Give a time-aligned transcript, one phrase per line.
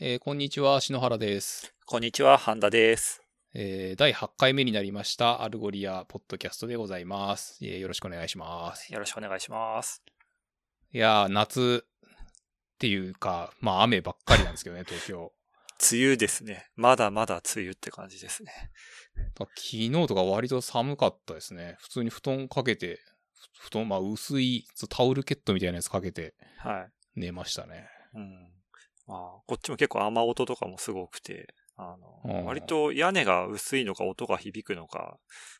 [0.00, 1.72] えーこんにちは、篠原です。
[1.86, 3.22] こんにちは、半田です。
[3.54, 7.58] えー第8回目になりました、 Algolia ポッドキャストでございます。
[7.62, 8.92] えーよろしくお願いします。
[8.92, 10.02] よろしくお願いします。
[10.92, 15.32] いやー、夏っていうか、まあ雨ばっかりなんですけどね、 東京。
[15.92, 16.66] 梅雨ですね。
[16.74, 18.52] まだまだ梅雨って感じですね。
[19.38, 21.76] 昨日とか割と寒かったですね。
[21.78, 22.98] 普通に布団かけて、
[23.60, 27.20] ふ布団、まあ薄いタオルケットみたいなやつかけてはい。
[27.20, 27.88] 寝ましたね。
[28.14, 28.53] うん。
[29.06, 35.18] まあ、こっちも結構雨音とかもすごくて、あの、うん割と屋根が薄いのか音が響くのか、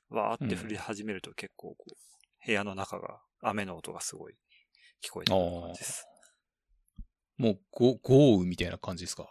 [0.08, 4.34] わーって降り始めると結構こう、部屋の中が雨の音がすごい
[5.04, 6.06] 聞こえてくる感じです。
[7.36, 9.28] もうご豪雨みたいな感じですか？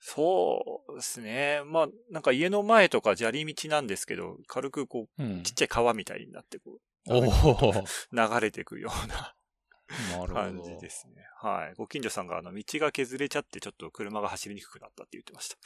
[0.00, 1.62] そうですね。
[1.64, 5.54] まあ、なんか家の前とか砂利道なんですけど、軽くこうんう、ちっ。
[5.54, 7.12] ちゃい川みたいになってこう、
[8.16, 9.34] 流れていくような。
[10.32, 11.14] 感じですね。
[11.40, 11.74] はい。
[11.76, 15.56] ご近所さんがあの道が削れちゃってちょっと車が走りにくくなったって言ってました。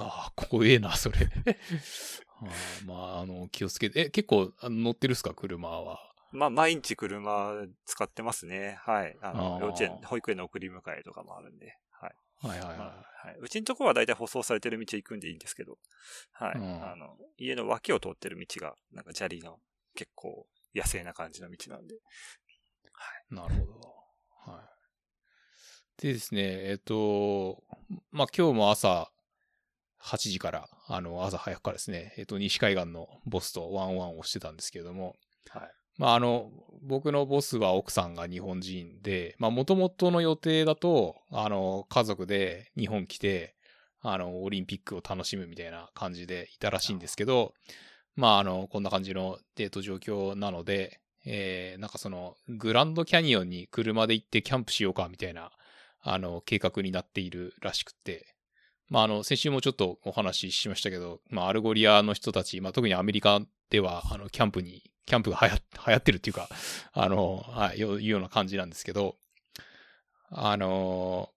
[0.00, 1.18] ああ、怖えな、それ。
[2.40, 4.00] あ ーまあ、あの、気をつけて。
[4.00, 6.00] え、結構乗ってるっすか、車は？
[6.32, 8.78] まあ、毎日車使ってますね。
[8.80, 9.16] はい。
[9.20, 11.76] あの、あー幼稚園、保育園の送り迎えとかもあるんで。
[11.90, 12.14] はい。
[12.46, 15.78] はいはいまはあはい、うちのところは大体舗装されてる道行くんでいいんですけど、
[16.32, 16.58] はい。
[16.58, 19.60] うんあの、家の脇を通ってる道が、なんか砂利の
[19.94, 21.94] 結構野生な感じの道なんで。
[23.30, 23.34] い。
[23.34, 24.52] なるほど。
[24.52, 24.60] は
[25.98, 26.02] い。
[26.02, 27.62] でですね、えっ、と、
[28.10, 29.10] まあ今日も朝
[30.02, 35.16] 8時から、あの、朝早くからですね、えっ、と、西海岸のボスとワンワンをしてたんですけれども、
[35.48, 35.70] はい。
[35.98, 36.50] まああの、
[36.82, 43.54] 僕のボスは奥さんが日本人で、まあ元々の予定だと、あの、家族で日本来て、
[44.00, 47.54] あの、オリンピックを楽しむみたいな感じでいたらしいんですけど、
[48.16, 55.50] まああの、こんな感じのデート状況なので、えー、なんかその、グランドキャニオンに車で行ってキャンプしようかみたいな、
[56.00, 58.34] あの、計画になっているらしくて、
[58.88, 65.48] まああの、先週もちょっとお話ししましたけど、まあ Algolia の人たち、まあ特にアメリカでは、あの、キャンプに、キャンプが流
[65.92, 66.48] 行ってるっていうか、
[66.92, 69.16] あの、はい、いうような感じなんですけど、
[70.30, 71.30] あの、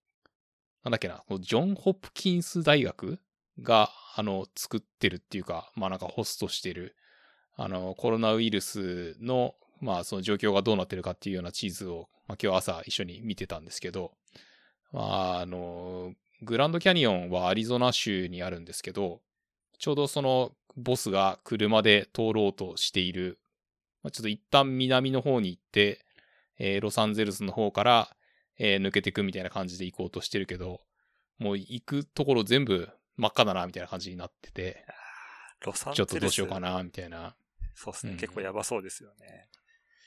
[0.84, 3.20] なんだっけな、ジョンズ・ホプキンス大学
[3.62, 6.96] が、あの、作ってるっていうか、まあなんかホストしてる、
[7.56, 14.14] あの、コロナウイルスの、まあその状況がどうなってるかっていうような地図を、まあ今日朝一緒に見てたんですけど、
[14.92, 19.22] まああの、グランドキャニオンはアリゾナ州にあるんですけど、
[19.78, 23.40] ちょうどそのボスが車で通ろうとしている、
[24.02, 26.04] まあ、ちょっと一旦南の方に行って、
[26.58, 28.10] えーロサンゼルスの方から、
[28.58, 30.82] えー抜けていくみたいな感じで行こうとしてるけど、
[31.38, 34.84] もう行くところ全部真っ赤だなみたいな感じになってて、
[35.64, 36.10] ロサンゼルス。
[36.10, 36.60] ちょっとどうしようか。
[36.60, 37.36] なみたいな。
[37.76, 39.50] そうですね、うん結構やばそうですよね。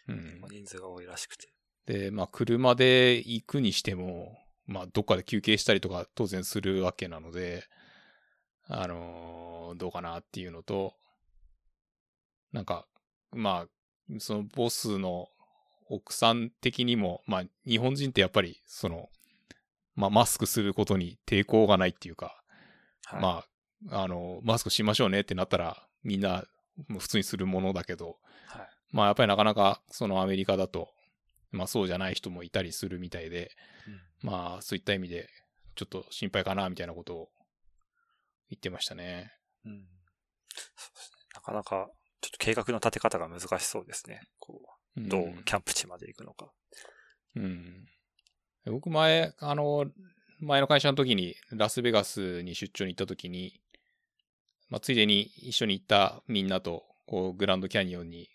[0.08, 0.42] うん。
[0.50, 1.48] 人数が多いらしくて。
[1.86, 7.64] で、まあ車で行くにしても、まあどっかで休憩したりとか当然するわけなので、
[8.66, 10.94] あのーどうかなっていうのと、
[12.52, 12.86] なんか、
[13.32, 15.28] まあ、そのボスの
[15.90, 19.08] 奥さん的にも、まあ日本人ってやっぱりその、
[19.94, 22.42] まあマスクすることに抵抗がないっていうか、
[23.04, 23.44] はい、ま
[23.90, 26.44] あ、あの、マスクしましょうねってなったらみんな
[26.98, 28.14] 普通にするものだけど、はい
[28.90, 30.88] まあやっぱりなかなかそのアメリカだと、
[31.50, 33.50] まあそうじゃない人もいたりするみたいで、
[33.86, 35.28] うんまあそういった意味で
[35.76, 37.28] ちょっと心配かなみたいなことを
[38.50, 39.30] 言ってましたね。
[39.64, 39.86] うん。
[41.34, 41.88] なかなか、
[42.20, 44.22] ちょっと計画の立て方が難しそうですね。
[44.40, 44.60] こ
[44.96, 46.50] う、どうキャンプ地まで行くのか。
[47.36, 47.86] うん。
[48.66, 49.86] 僕前、あの、
[50.40, 53.60] 前の会社の時にラスベガスに出張に行った時に、
[54.68, 58.28] まあ、ついでに一緒に行ったみんなと、こう、グランドキャニオンに、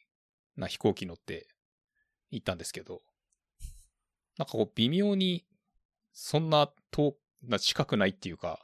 [0.55, 1.47] な飛行機乗って
[2.31, 3.01] 行ったんですけど、
[4.37, 5.45] なんかこう、微妙に、
[6.11, 8.59] そんな遠、な近くないっていうか、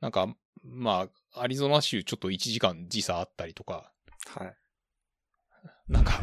[0.00, 3.92] なんか、まあ、アリゾナ州ちょっと1時間時差あったりとか、
[4.26, 4.56] はい。
[5.88, 6.20] なんか、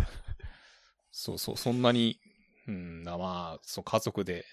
[1.12, 2.20] そうそう、そんなに、
[2.68, 4.46] うん、なまあ、そう、家族で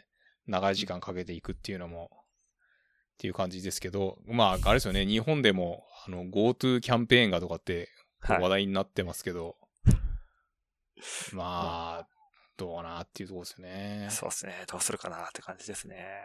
[0.46, 7.88] 長い時間かけていくっていうのも、っていう感じですけど、まあ、あれですよね、日本でも、あの、GoTo キャンペーンがとかって
[8.20, 9.56] はい話題になってますけど、
[11.32, 12.08] まあ、
[12.56, 14.08] どうかなっていうところですよね。
[14.10, 14.64] そうですね。
[14.66, 16.20] どうするかなって感じですね。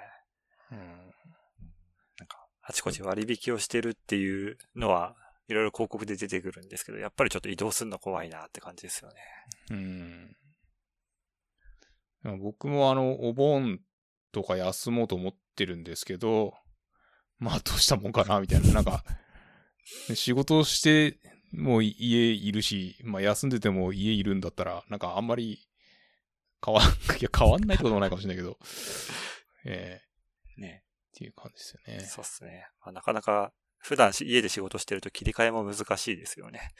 [0.72, 0.78] うん。
[0.78, 5.16] なんか、あちこち割引をしてるっていうのは、
[5.48, 9.16] いろいろ広告で出てくるんですけど、やっぱりちょっと移動するの怖いなって感じですよね。
[9.72, 10.38] うん。
[12.40, 13.80] 僕もあの、お盆
[14.31, 16.54] とか休もうと思ってるんですけど、
[17.38, 18.74] まあどうしたもんかな、みたいな。
[18.74, 19.04] なんか、
[20.16, 21.20] 仕事をして、
[21.54, 25.60] もう家いるし、まあ休んでても家いるんだったら、なんかあんまり
[26.66, 26.84] 変わん、
[27.20, 28.58] いや変わんないってこともないかもしれないけど、
[29.66, 30.02] え
[30.58, 30.84] ね。
[31.10, 32.00] っていう感じですよね。
[32.06, 32.68] そうですね。
[32.82, 36.72] まあ、なかなか普段家で仕事してると切り替えも難しいですよね。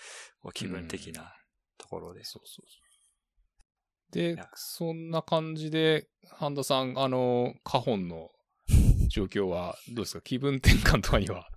[0.42, 1.36] こう気分的な
[1.78, 2.24] ところで。
[2.24, 4.14] そうそうそう。
[4.14, 8.32] で、そんな感じで、半田さん、あの、カホンの
[9.10, 10.22] 状況はどうですか？
[10.22, 11.50] 気分転換とかには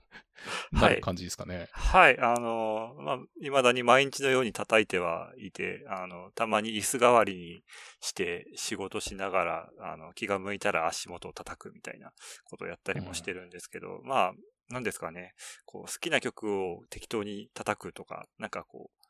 [0.73, 1.69] なる感じですかね。
[1.73, 7.65] はい、はい、あの、まあ、未だに毎日のように叩いてはいて、あの、たまに椅子代わりに
[8.01, 12.13] して仕事しながら、あの、気が向いたら足元を叩くみたいな
[12.45, 14.33] ことをやったりもしてるんですけど、うん、まあ、
[14.69, 15.35] なんですかね、
[15.65, 19.06] こう、好きな曲を適当に叩くとか、なんかこう、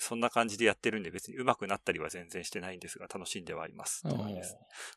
[0.00, 4.02] そんな感じでやってるんで別に上手くなったりは全然してないんですが楽しんではいます。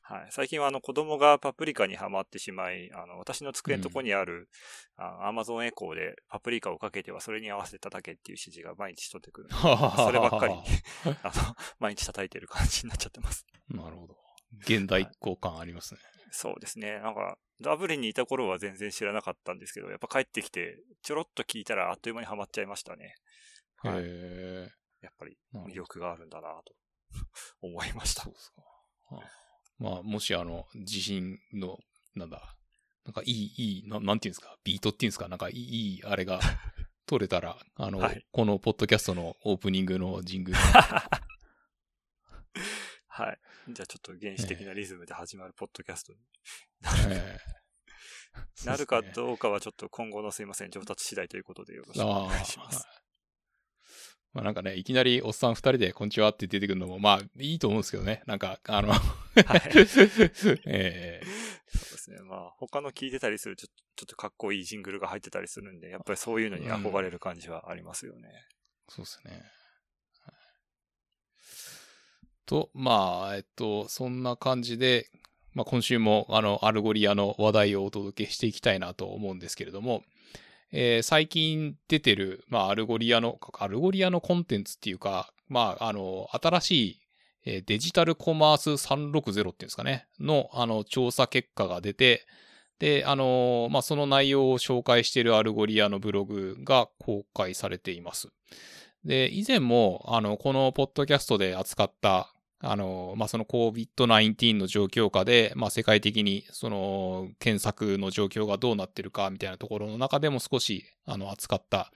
[0.02, 0.28] はい。
[0.32, 4.48] 最近はあの子供がパプリカにはまってしまい、あの私の机のとこにある、
[4.96, 10.54] アマゾンエコーでパプリカをかけてはそれに合わせて叩けっていう指示が毎日取ってくる そればっかり
[11.22, 13.46] あの、毎日叩いてる感じになっちゃってます。
[13.68, 14.18] なるほど。
[14.62, 16.00] 現代交換ありますね。
[16.32, 17.00] そうですね。
[17.00, 23.16] なんか、ダブリンにいた頃は全然知らなかったんですけど、やっぱ帰ってきて、ちょろっと聞いたらあっという間にはまっちゃいましたね。
[23.78, 24.04] はい。
[24.04, 24.70] へ
[25.04, 26.74] やっぱり魅力があるんだなと
[27.62, 28.24] 思いました。
[28.24, 28.62] そうですか。
[29.16, 29.30] はあ、
[29.78, 31.78] まあ、もしあの、地震の、
[32.16, 32.56] なんだ、
[33.06, 36.40] なんかいい、いい、ななんていうんですか、ビートっていうんですか、なんかいい、あれが
[37.06, 40.58] 取れたら、あの、はい、このポッドキャストのオープニングのジングル。
[43.08, 43.40] はい。
[43.70, 46.20] じゃあちょっと原始的なリズムで始まるポッドキャストに
[48.66, 52.88] なるかどうかはちょっと今後のすいません、上達次第ということでよろしくお願いします。
[54.34, 58.24] まあなんかね、いきなりおっさん二人でこんにちはって出てくるのも、まあいいと思うんですけどね。
[58.26, 59.00] なんか、あのはい、
[59.76, 62.18] えー、そうですね。
[62.22, 68.30] まあ他の聞いてたりすると、ちょっとかっこいいジングルが入ってたりするんで、やっぱりそういうのに憧れる感じはありますよね。
[68.90, 69.44] うん、そうですね。
[72.46, 75.10] と、まあ、えっと、そんな感じで、
[75.54, 80.04] まあ今週もあの、 Algolia の話題をお届けしていきたいなと思うんですけれども、
[80.76, 87.00] えー、最近出てる、まあ、 Algolia の、 Algolia のコンテンツっていうか、まあ、あの、新しい、
[87.46, 92.26] えー、 Digital Commerce 360っていうんですかね、の、あの、調査結果が出て、
[92.80, 98.30] で、あの、まあ、その内容を紹介している Algolia のブログが公開されています。
[99.06, 102.33] で、以前も、あの、このポッドキャストで扱った、
[102.66, 111.92] あの、まあ、その COVID-19 の状況下で、まあ、世界的にその検索の状況がどうなってるかみたいなところの中でも少し、あの、扱った、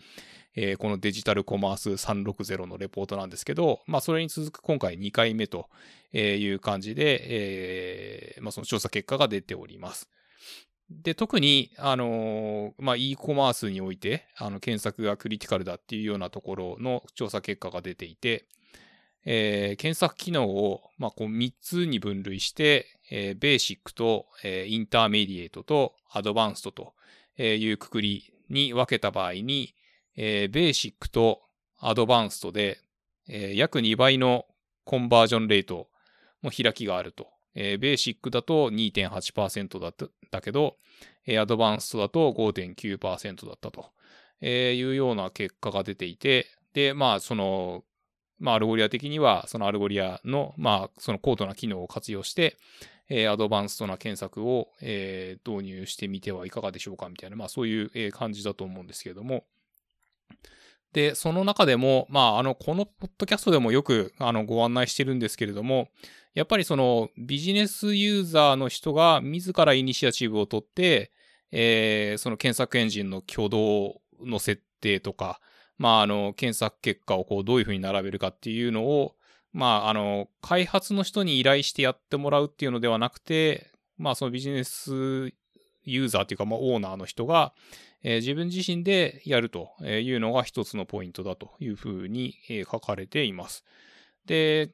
[0.55, 5.69] えー、このデジタルコマース360のレポートなんですけど、まあ、それに続く今回2回目と
[6.13, 10.09] いう感じで、えー、まあ、その調査結果が出ております。
[10.89, 18.47] で、特に、あのまあ、e コマースにおいて、あの、検索がクリティカルだっていうようなところの調査結果が出ていて、
[19.25, 26.93] えー、検索機能を、まあ、こう3つに分類して、えー、ベーシックと、えー、インターメディエイトとアドバンストと
[27.37, 29.75] いうくくりに分けた場合に、
[30.15, 31.41] えー、ベーシックと
[31.79, 32.79] アドバンストで、
[33.27, 34.45] えー、約2倍の
[34.83, 35.89] コンバージョンレート
[36.41, 37.27] も開きがあると。
[37.59, 40.77] えー、ベーシックだと2.8%だっただけど、
[41.25, 43.87] えー、アドバンストだと5.9%だったと、
[44.41, 47.83] えー、いうような結果が出ていて、で、まあ、その、
[48.39, 52.57] まあ、 Algolia 的には、その Algolia の、まあ、その高度な機能を活用して、
[53.09, 59.45] えー、アドバンストな検索を、えー、導入してみてはいかがでしょうかみたいな、まあ、そういう、えー、感じだと思うんですけれども。
[60.93, 65.89] で、その中でも、まあ、あの、このポッドキャストでもよく、あの、ご案内してるんですけれども、
[66.33, 71.11] やっぱりその、ビジネスユーザーの人が自らイニシアチブを取って、
[71.51, 75.39] えー、その検索エンジンの挙動の設定とか、
[75.77, 79.15] まあ、あの、検索結果をこう、どういうふうに並べるかっていうのを、
[79.53, 85.33] まあ、あの、開発の人に依頼してやってもらうっていうのではなくて、まあ、そのビジネス
[85.83, 87.53] ユーザーっていうか、まあ、オーナーの人が、
[88.03, 93.63] えー、自分自身でやるというのが一つのポイントだというふうに、えー、書かれています。
[94.25, 94.71] で、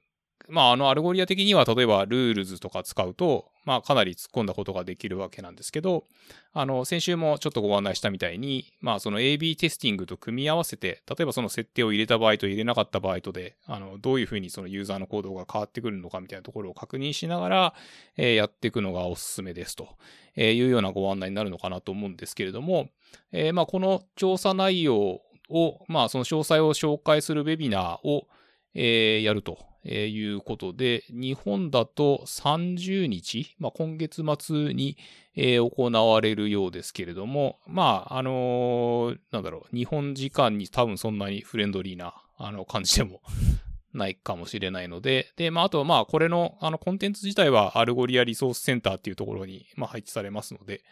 [0.50, 6.06] まあ、あの、 Algolia 的には、例えば、 Rules とか使うと、まあ、かなり突っ込んだことができるわけなんですけど、
[6.54, 17.74] あの、先週もちょっとご案内したみたいに、まあ、その AB テスティングと組み合わせて、例えばその設定を入れた場合と入れなかった場合とで、あの、どういうふうにそのユーザーの行動が変わってくるのかみたいなところを確認しながら、
[18.18, 19.88] えー、やっていくのがおすすめですと
[20.36, 22.90] いうようなご案内になるのかなと思うんですけれども、
[23.32, 28.28] えー、まあ、この調査内容を、まあ、その詳細を紹介するウェビナーを、
[28.74, 29.73] えー、やると。
[29.86, 34.98] え、いうことで、日本だと30日、まあ、今月末に、
[35.36, 43.22] え、行われるようですけれども、まあ、あのー、なんだろう、日本時間に多分そんなにフレンドリーな、あの、感じでも
[43.94, 50.84] ないかもしれないので、で、まあ、あとまあ、これの、あの、コンテンツ自体は Algolia Resource Center っていうところに、まあ、配置されますので、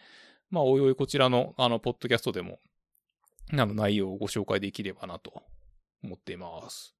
[0.50, 2.60] まあ、おいおいこちらの、あの、ポッドキャストでも、
[3.52, 5.42] あの、内容をご紹介できればなと
[6.04, 6.94] 思っています。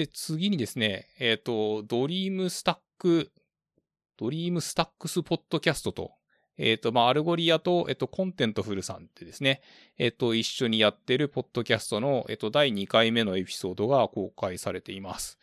[0.00, 3.30] で、次にですね、えっ、ー、と、 Dream Stack、
[4.16, 6.12] Dream Stacks ポッドキャストと
[6.56, 9.62] えっ、ー、と、まあ、 Algolia と、えっ、と、 Contentful さんってですね、
[9.98, 15.38] えっ、と、一緒にやってるポッドキャストの、えっ、と、第2回目のエピソードが公開されています。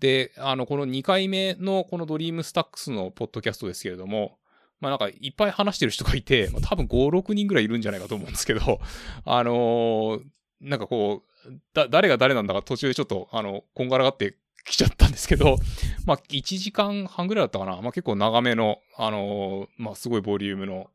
[0.00, 4.38] で、あの、この2回目のこの Dream Stacks のポッドキャストですけれども、
[4.80, 8.80] まあなんかいっぱい話してる人がいて、まあ、多分5、6人ぐらいいるんじゃないかと思うんですけど、
[9.24, 10.22] あのー、
[10.60, 15.56] なんかこう、だ、誰が誰なんだか途中でちょっと、あの、こんがらがって来ちゃったんですけど、
[16.06, 17.80] まあ、1時間半ぐらいだったかな。
[17.80, 20.90] まあ、結構長めの、あのー、まあ、すごいボリュームの、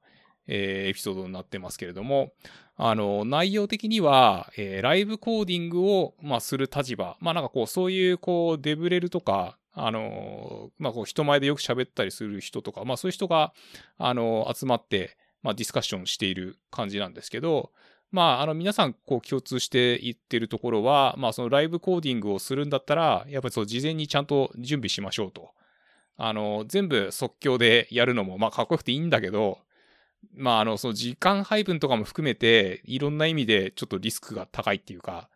[0.47, 2.33] えー、エピソードになってますけれども、
[2.77, 7.17] あのー、内容的には、えー、ライブコーディングを、まあ、する立場。
[7.19, 13.53] まあ、なんかこう、そういう、こう、デブレルとか、あのまあ、こう、人前でよく喋ったりする人とか、まあ、そういう人が、
[13.97, 17.71] あの集まって、まあ、ディスカッションしている感じなんですけど、
[18.15, 25.51] まあ、あの、皆さん、こう、共通して言ってるところは、まあ、そのライブコーディングをするんだったら、やっぱりそう、事前にちゃんと準備しましょうと。
[26.15, 29.59] あの、全部即興でやるのも、まあ、かっこよくていいんだけど、
[30.33, 35.27] まあ、あの、その時間配分とかも含めて、いろんな意味でちょっとリスクが高いっていうか、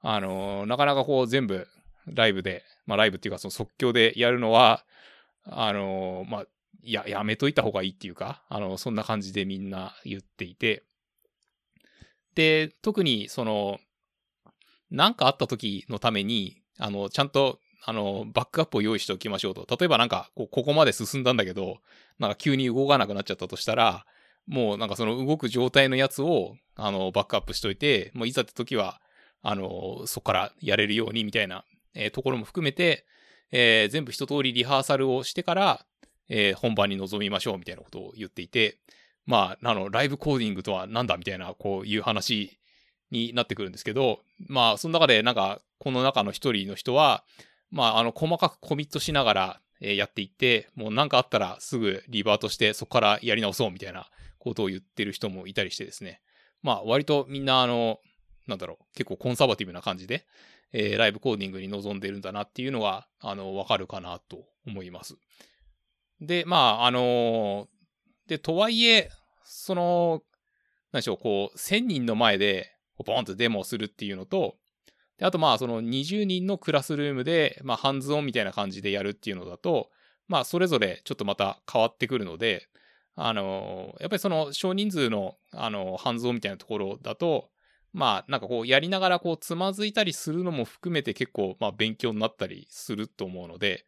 [0.00, 1.66] あの、なかなかこう、全部、
[2.06, 4.84] ライブで、まあ、ライブっていうか、その即興でやるのは、
[5.44, 6.46] あの、まあ、
[6.84, 10.84] や、やめといた方がいいっていうか、あの、そんな感じでみんな言っていて、
[12.38, 13.80] で、特にその、
[14.92, 19.66] なんかあった時のために、あの、ちゃんと、あの、バックアップを用意しておきましょうと。
[19.76, 21.78] 例えばなんか、こここまで進んだんだけど、
[22.20, 24.06] なんか急に動かなくなっちゃったとしたら、
[24.46, 29.00] もうなんかその動く状態のやつを、あの、バックアップしといて、もういざって時は、
[29.42, 31.64] あの、そこからやれるようにみたいな、
[31.94, 33.04] えー、ところも含めて、
[33.50, 35.84] えー、全部一通りリハーサルをしてから、
[36.28, 38.78] えー、本番に臨みましょうみたいなことを言っていて、
[39.28, 42.58] まあ、あの、ライブコーディングとは何だみたいな、こういう話
[43.10, 47.24] になってくるんですけど、まあ、その中でなんか、この中の一人の人は、
[47.70, 54.08] まあ、あの、細かくコミットしながら、えやっていって、もう何かあったらすぐリバートしてそこからやり直そうみたいな
[54.38, 56.20] ことを言ってる人もいたりしてですね。
[56.62, 58.00] まあ、割とみんなあの、
[58.48, 60.26] なんだろう、結構コンサバティブな感じで、
[60.72, 65.16] えー、ライブコーディングに臨んでるんだなっていうのが、あの、わかるかなと思います。
[66.20, 69.10] で、まあ、あのー、で、とはいえ、
[69.50, 70.22] その、
[70.92, 72.70] 何でしょう、こう、1000人の前で、
[73.04, 74.56] ボンとデモをするっていうのと、
[75.18, 79.90] であとまあ、その20人のクラスルームで、まあ、ハンズオンみたいな感じでやるっていうのだと、
[80.28, 82.68] まあ、それぞれちょっとまた変わってくるので、
[83.14, 87.50] あの、やっぱりその少人数の、あの、ハンズオンみたいなところだと、
[87.92, 93.86] まあ、なんかこう、やりながらこう、つまずいたりするのも含めて結構、まあ、勉強になったりすると思うので、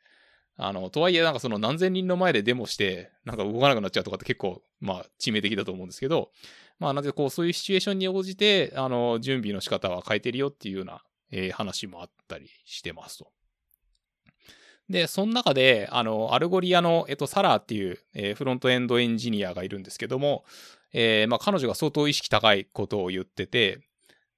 [0.63, 6.31] あの、とはいえなんかその何千人の前でデモして、なんか動かなくなっちゃうとかって結構、まあ、致命的だと思うんですけど、
[6.79, 13.33] まあ、なぜこう、そういうシチュエーションに応じて、あの、準備の仕方は変えてるよっていうような、えー、話もあったりしてますと。
[14.91, 20.45] で、その中で、あの、 Algolia の、えっと、サラーっていう、えー、フロントエンドエンジニアがいるんですけども、
[20.93, 23.81] えー、まあ、彼女が相当意識高いことを言ってて、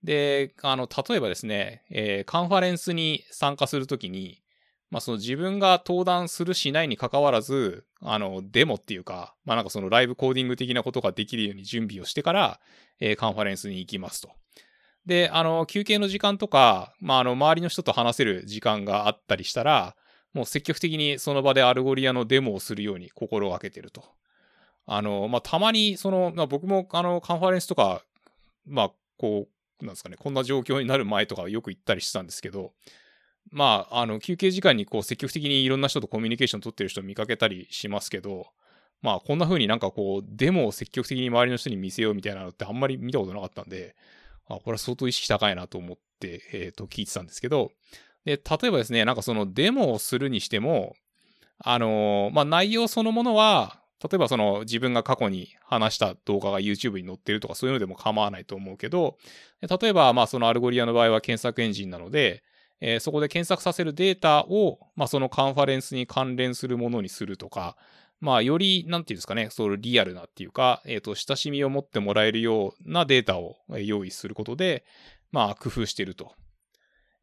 [0.04, 4.41] で、あの、例えばですね、えー、カンファレンスに参加するときに、
[4.92, 12.60] まあその自分が登壇するしないに関わらず、あの、デモっていうか、まあなんかそのライブコーディング的なことができるように準備をしてから、
[13.00, 14.28] えー、カンファレンスに行きますと。
[15.06, 19.96] で、あの、休憩の時間とか、まああの、周りの人と話せる時間があったりしたら、
[20.34, 24.04] もう積極的にその場で Algolia のデモをするように心がけてると。
[24.84, 28.02] あの、まあたまにその、まあ僕もあの、カンファレンスとか、
[28.66, 29.48] まあこ
[29.80, 32.74] う、なんですかね、こんな状況になる前とかよく行ったりしてたんですけど、
[33.50, 38.46] まあ、あの、休憩時間にこう積極的にいろんな人とコミュニケーション取ってる人を見かけたりしますけど、
[39.02, 43.96] まあ、こんな風になんかこう、デモを積極的に周りの人に見せようみたいなのってあんまり見たことなかったんで、
[44.48, 47.72] あ、これは相当意識高いなと思って、えっ、ー、と、聞いてたんですけど、
[48.24, 50.94] で、例えばですね、なんかそのデモをするにしても、
[51.58, 59.16] あのー、まあ、内容そのものは、例えばその自分が過去に話した動画が YouTube に載ってるとかそういうのでも構わないと思うけど、
[59.60, 62.42] 例えばまあその Algolia の場合は検索エンジンなので、
[62.84, 67.76] えー、そこで検索させるデータを、まあ、そのカンファレンスに関連するものにするとか、
[68.20, 74.84] まあ、より、なんていうんですかね、そのリアルなっていうか、えっ、ー、と、親しみを持ってもらえるようなデータを用意することで、
[75.30, 76.32] まあ、工夫してると、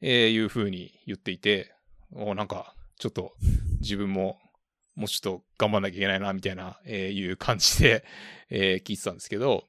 [0.01, 1.73] えいうふうに言っていて、
[2.13, 3.33] おなんか、ちょっと
[3.81, 4.39] 自分も、
[4.95, 8.05] もうちょっと頑張んなきゃいけないな、みたいな、えー、いう感じで、
[8.49, 9.65] えー、聞いてたんですけど、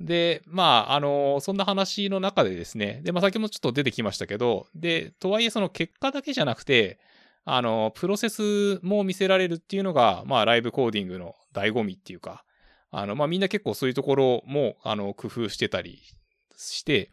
[0.00, 6.98] で、まあ、あの、そんな話の中でですね、で、まあ、先もちょっと出てきましたけど、で、とはいえその結果だけじゃなくて、
[7.44, 12.44] あの、プロセスも見せられるっていうのが、まあ、ライブコーディングの醍醐味っていうか、
[12.90, 16.02] あの、まあ、みんな結構そういうところも、あの、工夫してたり
[16.56, 17.10] して、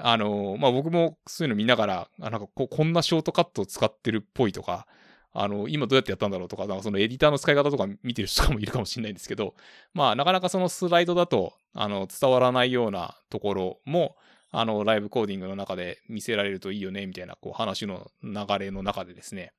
[0.00, 4.86] あの、まあ、僕もそういうの見ながら、あなんかここんなショートカットを使ってるっぽいとか、
[5.32, 9.54] あの、今どうやってやったんだろうとか、なんかそのエディターの使い方とか見てる人もいるかもしれないんですけど、
[9.92, 14.16] まあ、なかなかそのスライドだと、あの、伝わらないようなところも、
[14.50, 19.52] あの、ライブコーディングの中で見せられるといいよね、みたいな、こう、話の流れの中でですね、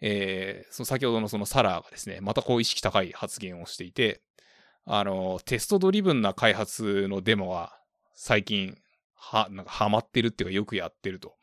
[0.00, 4.20] えー、その先ほどのそのサラーがですね、またこう意識高い発言をしていて、
[4.84, 7.78] あの、テストドリブンな開発のデモは、
[8.14, 8.76] 最近、
[9.14, 11.36] は、なんかハマってるっていうかよくやってると。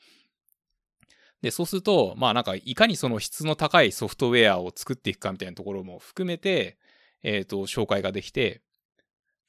[1.42, 6.78] で、そうすると、まあなんか、いかにその質の高いソフトウェアを作っていくかみたいなところも含めて、
[7.24, 8.62] えっ、ー、と、紹介ができて、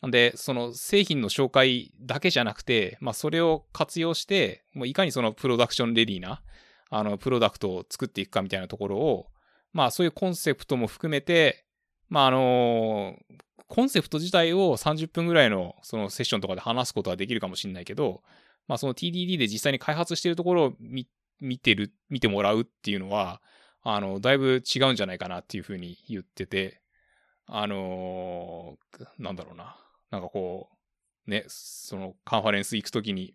[0.02, 6.42] なんで、その製品の紹介だけじゃなくて、まあそれを活用して、もういかにそのプロダクションレディーな、
[6.90, 9.26] あの、プロダクトを作っていくかみたいなところを、
[9.72, 11.64] まあそういうコンセプトも含めて、
[12.08, 13.16] まああの
[13.68, 18.22] コンセプト自体を30分ぐらいのそのセッションとかで話すことはできるかもしれないけど、
[18.66, 21.06] まあその TDD で実際に開発しているところを見
[21.40, 23.40] 見てる、見てもらうっていうのは、
[23.82, 26.80] あの、だいぶ違うんじゃないかなっていうふうに言ってて、
[27.46, 29.76] あのー、なんだろうな。
[30.10, 30.68] なんかこ
[31.26, 33.34] う、ね、そのカンファレンス行くときに、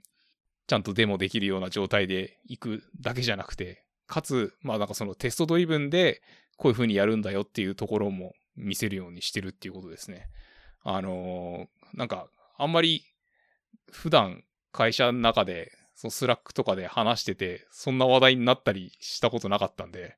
[0.67, 6.21] ちゃんとデモできるような状態で行くだけじゃなくて、かつ、まあなんかその test driven で
[6.57, 10.27] こういう風にやるんだよっていうところも見せるようにしてるっていうことですね。
[10.83, 13.03] あのー、なんかあんまり
[13.91, 20.17] 普段会社の中でその Slack とかで話してて、そんな話題になったりしたことなかったんで、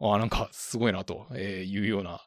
[0.00, 2.20] ああ、なんかすごいなというような、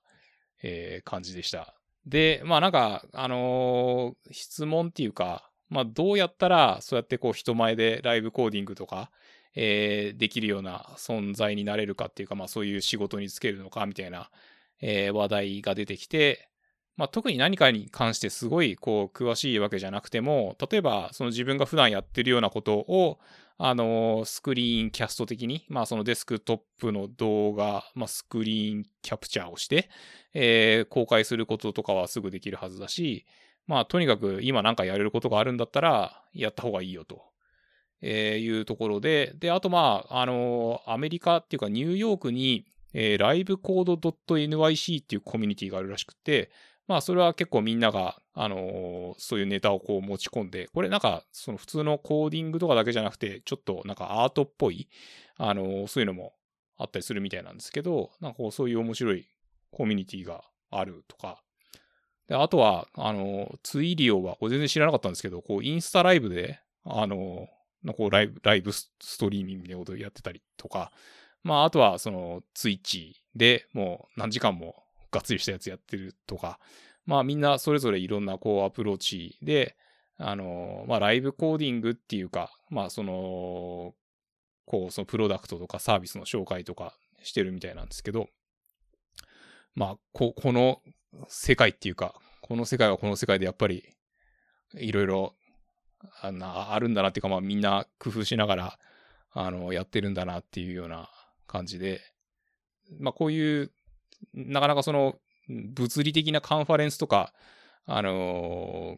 [0.63, 1.75] えー、感じでした。
[2.05, 9.11] で、まあなんか、あのー、質問っていうか、まあどうやったらそうやってこう人前でライブコーディングとか、
[9.55, 14.31] えー、できるような存在になれるかっていうか、まあそういう仕事につけるのかみたいな、
[14.81, 16.49] えー、話題が出てきて、
[16.97, 23.19] まあ、特に何かに関してすごいこう詳しいわけじゃなくても、例えばその自分が普段やってるようなことを、
[23.57, 29.89] あの、スクリーンキャスト的に、まあそのデスクトップの動画、まあスクリーンキャプチャーをして、
[30.33, 33.25] えー、公開することとかはすぐできるはずだし、
[33.67, 37.31] まあとにかく今なんかやれることがあるんだったら、やった方がいいよと。
[38.01, 46.51] えー、いうところで、で、あとまあ、あのアメリカっていうかニューヨークに、えー、ライブコード .nyc っていうコミュニティがあるらしくて、
[46.91, 54.89] まあそれは結構みんなが、あのー、そういうネタをこう持ち込んで、これなんかその普通のコーディングとかだけじゃなくて、ちょっとなんかアートっぽい、
[55.37, 56.33] あのー、そういうのも
[56.77, 59.25] あったりするみたいなんですけど、なんかこうそういう面白い
[59.71, 61.41] コミュニティがあるとか、
[62.27, 70.91] で、あとは、あのー、ツイリオは、これ全然知らなかったんですけど、こうインスタライブで、あのー、こうライブ、ライブストリーミングみたいなことをやってたりとか、
[71.41, 76.59] まああとはそのツイッチでもう何時間もがっつりしたやつやってるとか、
[77.05, 79.75] まあみんなそれぞれいろんなこうアプローチで、
[80.17, 83.93] あの、まあライブコーディングっていうか、まあその、
[84.65, 88.27] こうそのプロダクトとかサービスの紹介とかしてるみたいなんですけど、
[89.75, 90.81] まあこ、この
[91.27, 93.83] 世界っていうか、この世界はこの世界でやっぱり
[94.75, 95.35] いろいろ
[96.21, 98.79] ああるんだなっていうか、まあみんな工夫しながら、
[99.33, 101.09] あの、やってるんだなっていうような
[101.47, 102.01] 感じで、
[102.99, 103.71] まあこういう
[104.33, 105.15] なかなかその、
[105.47, 107.33] 物理的なカンファレンスとか、
[107.85, 108.97] あのー、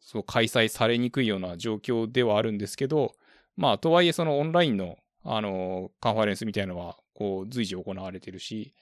[0.00, 3.14] そう、開催されにくいような状況ではあるんですけど、
[3.56, 8.74] まあ、とはいえそのオンラインの、あのー、カンファレンスみたいなのは、こう、随時行われてるし、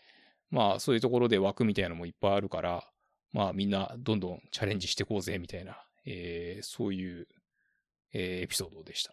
[0.51, 2.85] まあ、そういうところで枠みたいなのもいっぱいあるから、
[3.33, 7.27] まあ、みんなどんどんチャレンジしていこうぜ、みたいな、えー、そういう、
[8.13, 9.13] えー、エピソードでした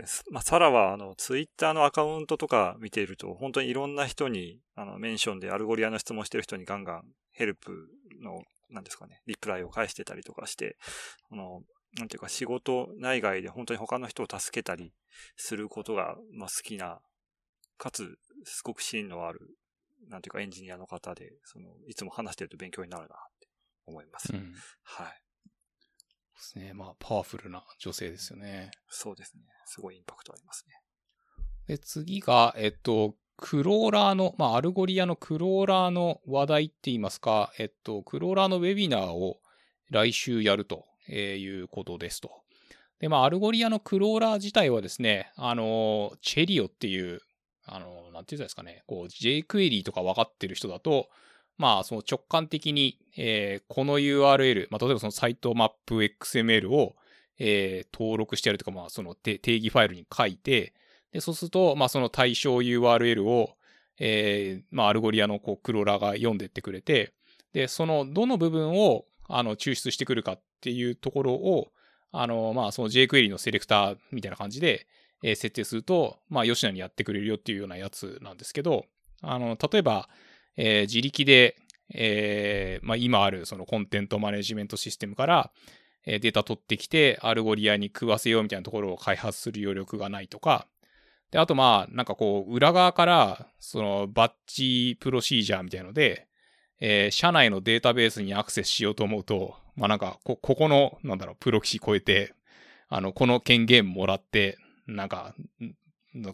[0.00, 0.06] ね。
[0.30, 7.88] まあ、サラは、あの、ツイッターのアカウントとか見ていると、本当にいろんな人に、あの、メンションで Algolia の質問してる人にガンガンヘルプ
[8.22, 10.76] の、なんですかね、リプライを返してたりとかして、
[11.30, 11.62] あの、
[11.98, 14.92] なんていうか仕事内外で本当に他の人を助けたり
[15.36, 17.00] することが、まあ、好きな、
[17.78, 19.40] かつ、すごく芯のある、
[20.08, 23.48] なんていうかエンジニアの方で、その、いつも話してると勉強になるなって
[23.86, 24.32] 思います。
[24.32, 25.25] うん、はい。
[26.36, 26.72] ですね。
[26.74, 28.70] まあ、パワフルな女性ですよね。
[28.88, 29.42] そうですね。
[29.66, 30.74] すごいインパクトありますね。
[31.66, 39.38] で、次が、えっと、クローラーの、まあ、 Algolia のクローラーの話題って言いますか、えっと、クローラーのウェビナーを
[39.90, 42.30] 来週やるということですと。
[42.98, 47.20] で、まあ、 Algolia のクローラー自体はですね、あの、 Cheerio っていう、
[47.66, 51.08] あの、なんて言うんですかね、こう、jQuery とか分かってる人だと、
[51.58, 56.96] まあ、その直感的に、えー、この URL、まあ、例えばそのサイトマップ XML を、
[57.38, 60.74] えー、登録してやるとか、まあ、その定義ファイルに書いて、
[61.12, 63.56] で、そうすると、まあ、その対象 URL を、
[63.98, 67.14] えー、まあ、 Algolia のこう、クローラーが読んでってくれて、
[67.52, 71.72] で、その、どの部分を、あの、抽出してくるかっていうところを、
[72.12, 74.86] あの、まあ、その jQuery のセレクターみたいな感じで、
[75.22, 78.84] えー、設定すると、まあ、よしなにやってくれるよっていうようなやつなんですけど、
[79.22, 80.08] あの、例えば、
[80.56, 81.56] えー、自力で、
[81.94, 85.50] えー、まあ、今あるその content management system から、
[86.04, 90.66] えー、データ取ってきて、 Algolia に食わせようみたいなところを開発する余力がないとか、
[91.30, 96.28] で、あとまあ、なんかこう、裏側から、その、 batch procedure みたいので、
[96.80, 102.34] えー、社内のデータベースにアクセスしようと思うと、まあなんか、こ、ここの、なんだろう、プロキシ超えて、
[102.88, 105.34] あの、この権限もらって、なんか、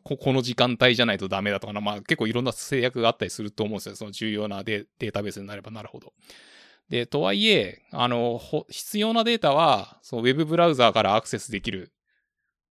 [0.02, 3.96] ここの時間帯じゃないとダメだとかな、まあ結構いろんな制約があったりすると思うんですよ。
[3.96, 6.12] その重要なデータベースになればなるほど。
[6.88, 11.92] で、とはいえ、あの、必要なデータは、そのウェブブラウザーからアクセスできる、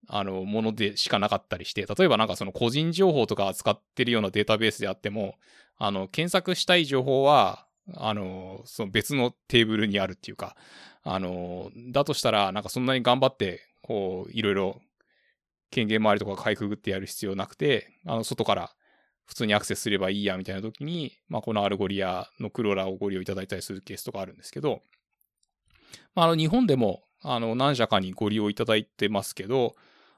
[0.08, 5.36] あの、ものでしかなかったりして、例えばなんかその個人情報とか扱ってるようなデータベースであっても、
[5.78, 10.56] あの、検索したい情報は、あの、その別のテーブルにあるっていうか、
[11.04, 14.82] あの、だとしたら、なんかそんなに頑張って、こう、いろいろ
[15.72, 18.72] 権限周りとかかいくぐってやる必要なくて、あの、外から
[19.26, 24.82] 普通にアクセスすればいいやみたいな時に、まあ、この Algolia のクローラーをご利用いただいたりするケースとかあるんですけど、
[26.14, 29.76] まあ、あの、日本でも、あの、何社かにご利用いただいてますけど、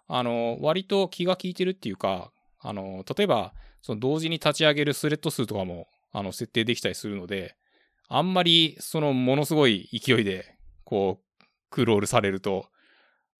[0.08, 7.56] あの、割と気が利いてるっていうか、あの、例えば、その同時に立ち上げるスレッド数とかも、あの、設定できたりするので、
[8.08, 12.68] あんまり、その、ものすごい勢いで、こう、クロールされると、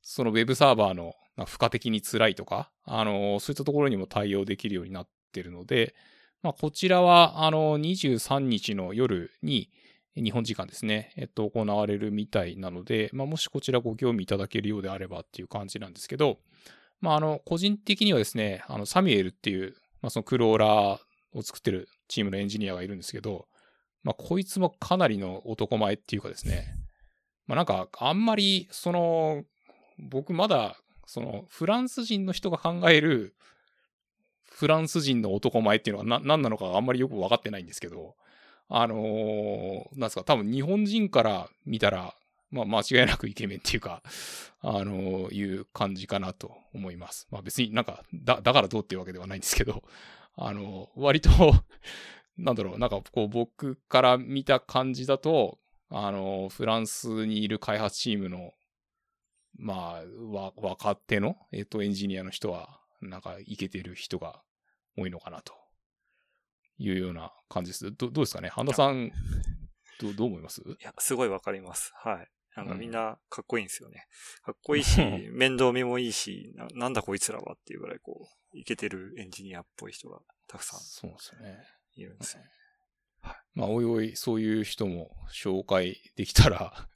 [0.02, 5.96] そのウェブサーバーの付加的に辛いとか、あの、そういったところにも対応できるようになってるので、
[6.44, 9.70] まあ、こちらは、あの、23日の夜に、
[10.16, 16.38] 日本時間ですね、えっと、行われるみたいなので、まあ、もしこちらご興味いただけるようであればっていう感じなんですけど、
[17.02, 21.00] まあ、あの、個人的にはですね、あの、サミュエルっていう、まあ、そのクローラー
[21.34, 23.48] を作ってるチームのエンジニアがいるんですけど、
[24.04, 26.76] まあ、こいつもかなりの男前っていうかですね、
[27.48, 29.44] まあ、なんか、あんまり、その、
[29.98, 33.36] 僕まだその、フランス人の人が考える、
[34.44, 38.16] フランス人の男前っていうのは何なのかあんまりよく分かってないんですけど、
[38.70, 42.16] あのー、なんですか、多分日本人から見たら、
[42.52, 44.04] まあ間違いなくイケメンっていうか、
[44.62, 47.28] あのー、いう感じかなと思います。
[47.32, 49.84] まあ別になんか、だ、だからどうっていうわけではないんですけど、
[50.36, 51.30] あのー、割と
[52.38, 58.54] なんだろう、なんかこう僕から見た感じだと、あの、フランスにいる開発チームの
[59.56, 64.42] まあ、わ、若手の、えっ、と、エンジニアの人は、なんか、いけてる人が
[64.98, 65.54] 多いのかな、と
[66.78, 67.92] いうような感じです。
[67.92, 68.50] ど、どうですかね？
[68.50, 69.12] 半田さん、
[70.00, 70.62] どう、どう思います？
[70.62, 71.92] いや、すごいわかります。
[71.96, 72.28] はい。
[72.56, 74.06] なんかみんなかっこいいんですよね。
[74.44, 75.00] かっこいいし、
[75.32, 80.80] 面倒見もいいしな、なんだこいつらはっていうぐらいこう、いけてるエンジニアっぽい人がたくさん。
[80.80, 81.66] そうですよね。
[81.96, 82.44] いるんですね。
[83.22, 83.36] はい。
[83.56, 86.88] まあ、おいおい、そういう人も紹介できたら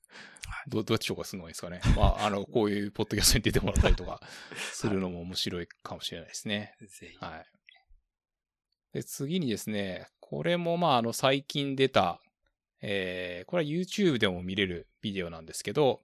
[0.68, 1.82] どどっち紹介するのがいいですかね。
[1.96, 4.22] まあ、 あの、こういうポッドキャストに出てもらったりとか
[4.56, 6.76] するのも面白いかもしれないですね。
[6.82, 7.18] ぜひ。
[7.18, 7.46] はい。
[8.94, 12.22] で、次にですね、これもまあ、あの、最近出た、
[12.82, 16.02] えー、これは YouTube でも見れるビデオなんですけど、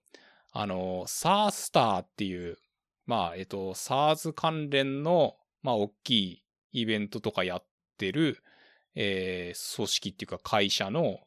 [0.52, 2.58] あの、 SaaStr っていう、
[3.06, 7.66] まあ、えっと、 SaaS 関連の、まあ、大きいイベントとかやっ
[7.98, 8.44] てる、
[8.96, 11.20] えー、組織っていうか会社の、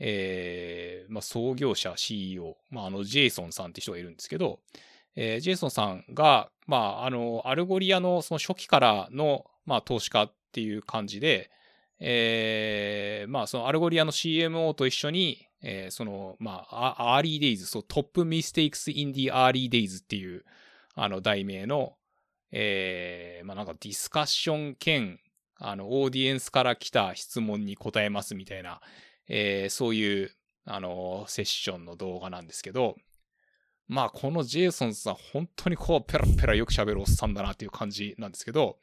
[0.00, 4.60] えー、まあ、創業者 CEO、まあ、あの、ジェイソンさんって人がいるんですけど、
[5.14, 11.50] えー、ジェイソンさんが、まあ、あの、 Algolia のその初期からの、まあ、投資家っていう感じで、
[12.00, 20.44] えー、まあ、その Algolia の CMO と一緒に、えー、その、まあ、 early days、そう、 Top Mistakes in the Early Days っていう、
[20.94, 21.96] あの、題名の、
[22.52, 25.20] えー、まあ、なんかディスカッション兼、
[25.56, 28.80] あの、オーディエンスから来た質問に答えますみたいな、
[29.32, 30.30] えー、そういう、
[30.66, 32.96] あの、セッションの動画なんですけど、
[33.86, 38.78] まあ、このジェイソンさん、本当にこう、ペラペラよく喋るおっさんだなっていう感じなんですけど、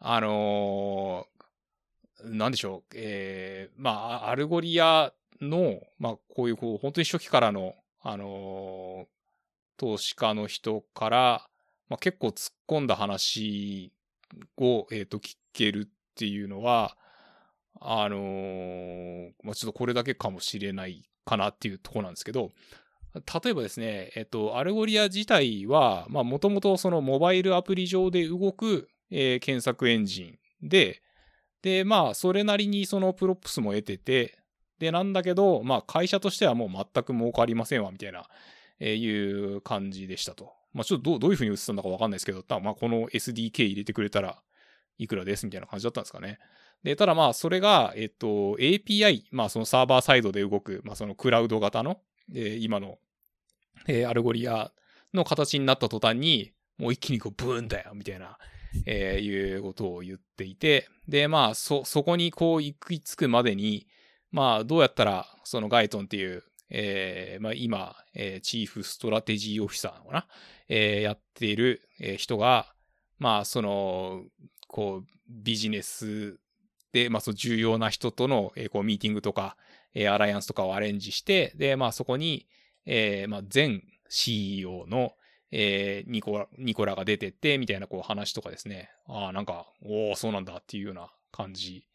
[0.00, 3.90] あのー、なんでしょう、えー、ま
[4.24, 9.06] あ、 Algolia の、まあ、こういう、こう、本当に初期からの、あのー、
[9.76, 11.48] 投資家の人から、
[11.88, 13.92] まあ、結構突っ込んだ話
[14.58, 16.96] を、えっ、ー、と、聞けるっていうのは、
[17.80, 22.50] あのー、まあ、ちょっとこれだけかもしれないかなっていうとこなんですけど、
[23.14, 30.24] 例えばですね、えっと、 Algolia 自体は、まあ、もともとそのモバイルアプリ上で動く、えー、検索エンジ
[30.62, 31.02] ンで、
[31.62, 34.38] で、まあ、それなりにその props も得てて、
[34.78, 38.28] で、なんだけど、まあ会社としてはもう全く儲かりませんわ、みたいな、
[38.78, 40.52] えー、いう感じでしたと。
[40.72, 44.38] まあちょっとどうどういうふうに映ってたんだかわかんないですけど、まあこの SDK 入れてくれたら
[44.98, 46.38] いくらですみたいな感じだったんですかね。
[46.86, 51.98] で、ただまあそれが、えっと、API、まあそのサーバーサイドで動く、まあそのクラウド型の、
[52.32, 52.98] えー、今の、
[53.88, 54.70] えー、 Algolia
[55.12, 58.38] の形になった途端に、もう一気にこうブーンだよ、みたいな、
[58.86, 63.88] えー、いうことを言っていて、で、まあそ、そこにこう行き着くまでに、
[64.30, 70.26] まあどうやったらそのガイトンっていう、えー、まあ今、えー、チーフストラテジーオフィサーのかな、
[70.68, 72.72] えー、やっている、え人が、
[73.18, 74.22] まあその、
[74.68, 76.38] こう、ビジネス
[76.96, 79.58] で、まあその重要な人との、えー、こうミーティングとか、
[79.94, 82.46] えー、アライアンスとかをアレンジして、で、まあそこに、
[82.86, 85.12] えー、まあ前 CEO の、
[85.52, 88.88] えー、ニコラ、ニコラが出てって、みたいなこう話とかですね。
[89.06, 91.86] ああ、なんか、おおそうなんだっていうような感じ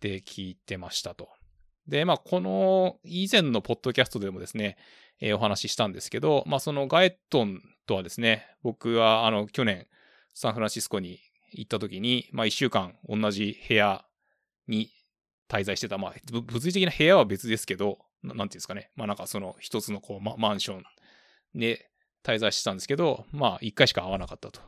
[0.00, 1.28] で聞いてましたと。
[1.86, 4.76] で、まあ、この以前のポッドキャストでもですね、
[5.20, 9.86] えー、お話ししたんですけど、まあ、そのガエットンとはですね、僕は、あの、去年、
[10.34, 11.20] サンフランシスコに
[11.52, 14.04] 行った時に、まあ、一週間同じ部屋
[14.68, 14.90] に
[15.48, 18.90] 滞在してた、まあ、物理的な部屋は別ですけど、なんていうんですかね。
[18.96, 20.84] まあ、なんかその一つのこう、ま、マンション
[21.54, 21.90] で
[22.22, 24.60] 滞在してたんですけど、まあ、一回しか会わなかったと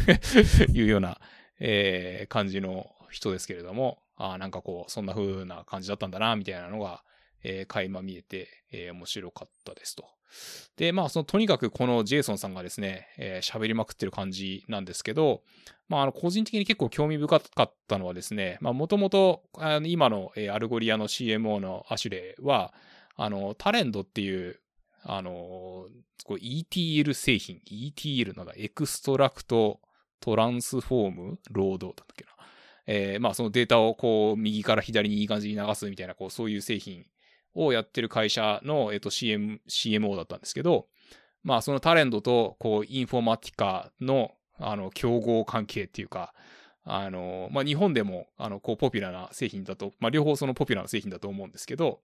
[0.72, 1.20] いうような、
[1.60, 7.04] えー、感じの人ですけれども、ああ、なんかこう、そんな風な感じだったんだな、みたいなのが、
[7.42, 10.04] えー、垣間見えて、えー、面白かったですと。
[10.76, 15.42] で、まあ、その、とにかくこのジェイソンさんがですね、えー、喋りまくってる感じなんですけど、
[15.88, 19.42] まあ、あの、個人的に結構興味深かったのはですね、まあ、もともと、
[19.84, 22.74] 今の、えー、 Algolia の CMO のアシュレイは、
[23.16, 24.60] あの、 Talend っていう、
[25.02, 25.86] あの、
[26.28, 29.80] こ ETL 製品、ETL なんだ、 Extract
[30.20, 32.30] Transform Load だったっけな。
[32.86, 37.06] えー、まあそのデータをこう右から左にいい感じに流すみたいな、こうそういう製品
[37.64, 40.86] をやってる会社の、えっと CM、CMO だったんですけど、
[41.42, 46.34] まあその Talend とこうインフォマティカのあの競合関係っていうか、
[46.84, 52.00] あの、まあ日本でもあのこうポピュラーな製品だと、まあ両方そのポピュラーな製品だと思うんですけど、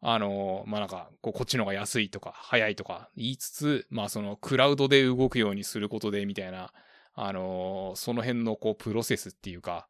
[0.00, 6.72] あの、まあ、なんか、こう、こっちの方が安いとか、早いとか言いつつ、まあ、その、クラウドで動くようにすることで、みたいな、
[7.14, 9.88] あの、その辺の、こう、プロセスっていうか、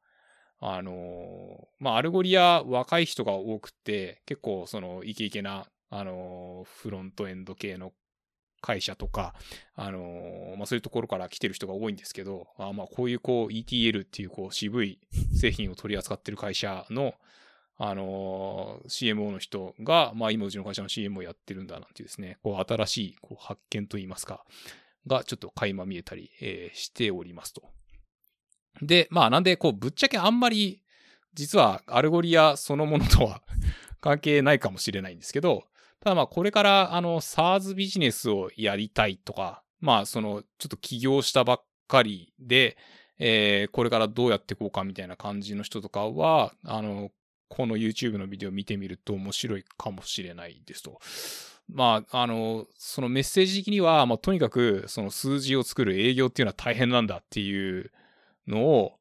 [0.61, 7.93] あの、まあ、アルゴリア若い人が多くて、結構、その、イケイケな、あの、フロントエンド系の
[8.61, 9.35] 会社とか、
[9.75, 14.99] あのまあ、そういうところから来てる人が多いんですけど、あまあ、こういう、こう、ETL っていう、こう、渋い
[15.35, 17.15] 製品を取り扱ってる会社の、
[17.81, 24.45] あの、CMO の人が、まあ今うちの会社の CM をやってるんだなんていうですね、こう新しいこう発見といいますか、
[25.07, 27.63] がちょっと垣間見えたり、え、しておりますと。
[28.83, 30.83] で、まあなんで、こうぶっちゃけあんまり、
[31.35, 33.43] 実はアルゴリアそのものとは
[34.01, 35.65] 関係ないかもしれないんですけど、
[36.01, 42.77] ただまあこれからあの SARS ビジネスをやりたいとか、まあそのちょっと起業したばっかりで、
[43.19, 47.11] えー、これからどうやっていこうかみたいな感じの人とかは、あの、
[47.49, 51.01] この YouTube のビデオ見てみると面白いかもしれないですと。
[51.69, 57.91] まあ、あの、そのメッセージ的には、まあ、とにかく、その数字を作る営業っていうのは大変なんだっていう
[58.49, 58.99] のを、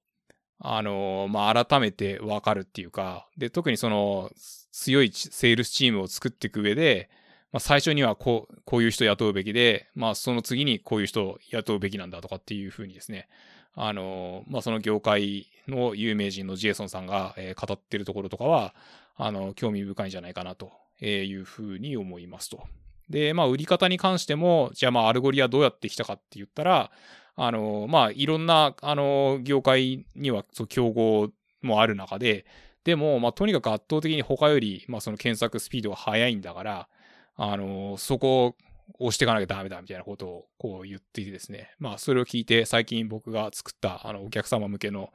[0.60, 4.32] あの、まあ、改めてわかるっていうか、で、特にその、
[4.72, 7.10] 強いセールスチームを作っていく上で、
[7.52, 13.28] まあ、最初にはこう、こういう人雇うべきで、まあ、その次にこういう人雇うべきなんだとかっていうふうにですね、
[13.74, 18.74] あの、まあ、その業界の有名人のジェイソンさんが、えー、語ってるところとかは、
[19.16, 22.64] あの、興味深いんじゃないかなというふうに思いますと。
[23.10, 26.92] で、まあ、売り方に関しても、じゃあまあ、アルゴリアどうやってきたかって言ったら、
[27.38, 31.30] あの、まあ、いろんな、あの、業界には、そう、競合
[31.62, 32.46] もある中で、
[32.84, 36.90] でも、まあ、とにかく圧倒的に他より、まあ、その検索スピードが速いんだから、
[37.36, 38.56] あの、そこを
[39.00, 41.72] 押していかなきゃダメだみたいなことをこう言っていてですね。
[41.80, 45.12] まあそれを聞いて最近僕が作ったあのお客様向けの、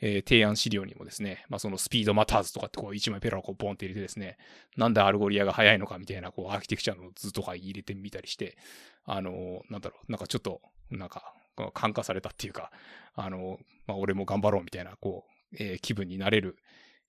[0.00, 4.38] えー、提案資料にもですね、まあその Speed matters とかってこう一枚ペラをこうポンって入れてですね、
[4.76, 8.56] なんでアルゴリアが速いのかみたいなこうアーキテクチャの図とか入れてみたりして、
[9.04, 10.60] あの、なんだろう、なんかちょっと、
[10.90, 11.34] なんか、
[11.74, 12.70] 感化されたっていうか、
[13.14, 16.56] あの、まあ俺も頑張ろうみたいな、こう、えー、気分になれる、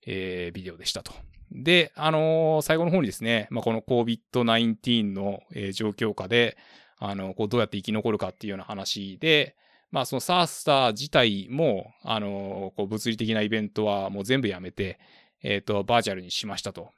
[0.06, 1.12] えー、ビデオでしたと。
[1.50, 6.56] で、あのー、最後の方にですね、まあ、この COVID-19 の、えー、状況下で、
[6.98, 9.56] あの、こうどうやって生き残るかっていうような話で、
[9.90, 14.98] まあそのサースター自体も、あの、こう物理的なイベントはもう全部やめて、
[15.42, 16.90] えっ、と、バーチャルにしましたと。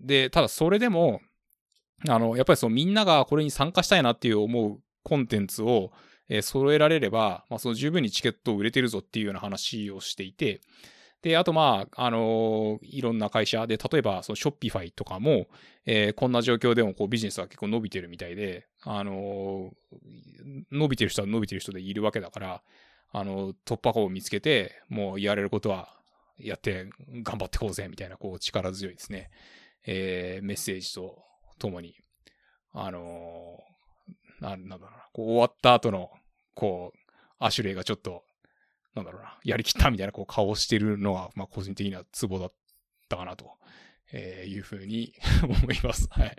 [0.00, 1.20] で、ただそれでも、
[2.08, 5.92] あの、やっぱりそのみんながこれに参加したいなっていう思うコンテンツを、
[6.32, 10.62] えー、揃えられれば、まあその十分にチケットを売れてるぞっていうような話をしていて、
[11.20, 15.46] で、あとまあ、あのいろんな会社で、例えばそのショッピファイとかも、
[15.84, 19.70] えー、こんな状況でもこうビジネスは結構伸びてるみたいで、あの
[20.72, 22.62] 伸びてる人は伸びてる人でいるわけだから、
[23.12, 25.90] あの突破口を見つけて、もうやれることは
[26.38, 26.88] やって
[27.22, 29.30] 頑張ってこうぜ、みたいな、こう力強いですね、
[29.86, 31.22] えー、メッセージと
[31.58, 31.94] ともに、
[32.72, 33.60] あの
[34.40, 36.10] な、なんだろうな、こう終わった後の、
[36.54, 36.98] こう、
[37.38, 38.24] アシュレイがちょっと、
[38.94, 42.52] なんだろうな、やりきったみたいなこう顔をしてるのが、まあ個人的にはツボだっ
[43.08, 43.52] たかなと、
[44.12, 46.08] えー、いうふうに思います。
[46.10, 46.36] はい。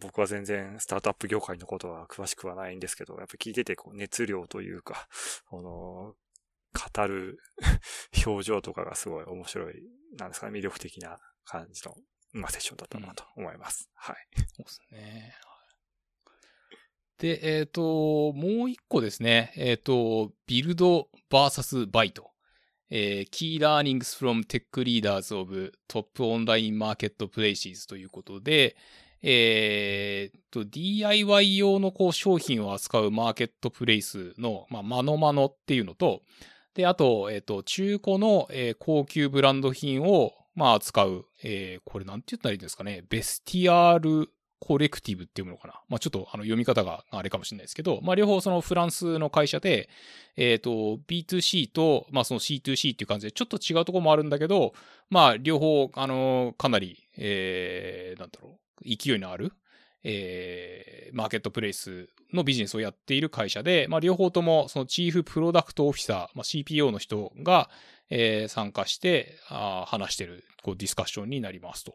[0.00, 5.08] 僕は全然スタートアップ業界のことは詳しくはないんですけど、やっぱ聞いててこう熱量というか、
[5.48, 6.14] この、
[6.72, 7.38] 語る
[8.24, 9.74] 表情とかがすごい面白い、
[10.18, 11.94] なんですかね、魅力的な感じの、
[12.32, 13.90] まあ、セッションだったなと思います。
[13.92, 14.26] うん、はい。
[14.36, 15.34] そうですね。
[17.20, 19.52] で、えっ、ー、と、もう一個ですね。
[19.56, 22.30] えっ、ー、と、ビルド vs バイト。
[22.88, 28.74] えー、Key Learnings from Tech Leaders of Top Online Marketplaces ということで、
[29.22, 36.22] えー、と、DIY 用のこう商品を扱うマーケットプレイスの、まあ、マノマノっていうのと、
[36.74, 45.74] で、あと、えっ、ー、と、中古の、えー、高級ブランド品を、まあ、扱う、えー、これなんて言ったらいいんですかね、ベスティアールコレクティブっていうのかな？
[45.88, 49.88] まあ、ちょっとあの読み方があれかもしれないですけど、まあ、両方そのフランスの会社で、
[50.36, 54.74] えっ、ー、と、B2C と、まあ、その C2C っていう感じでちょっと違うところもあるんだけど、
[55.08, 59.52] まあ、両方、あの、かなり、えー、なんだろう、勢いのある、
[60.04, 67.70] えー、マーケットプレイスのビジネスをやっている会社で、まあ、両方とも、そのチーフプロダクトオフィサー、まあ、CPO の人が、
[68.10, 71.94] えー、参加してあ話してるこうディスカッションになりますと。